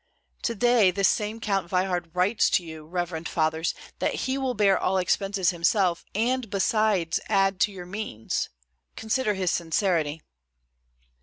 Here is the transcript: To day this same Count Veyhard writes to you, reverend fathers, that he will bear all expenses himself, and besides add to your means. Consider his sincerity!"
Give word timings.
To 0.41 0.55
day 0.55 0.89
this 0.89 1.07
same 1.07 1.39
Count 1.39 1.69
Veyhard 1.69 2.15
writes 2.15 2.49
to 2.57 2.63
you, 2.65 2.87
reverend 2.87 3.29
fathers, 3.29 3.75
that 3.99 4.15
he 4.25 4.35
will 4.35 4.55
bear 4.55 4.75
all 4.75 4.97
expenses 4.97 5.51
himself, 5.51 6.03
and 6.15 6.49
besides 6.49 7.19
add 7.29 7.59
to 7.59 7.71
your 7.71 7.85
means. 7.85 8.49
Consider 8.95 9.35
his 9.35 9.51
sincerity!" 9.51 10.23